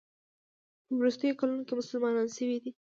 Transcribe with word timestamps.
په 0.85 0.91
وروستیو 0.99 1.37
کلونو 1.39 1.63
کې 1.67 1.73
مسلمان 1.79 2.13
شوی 2.37 2.57
دی. 2.63 2.71